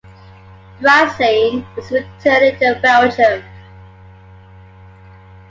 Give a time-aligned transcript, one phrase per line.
[0.79, 3.43] Brassine is returning to Belgium.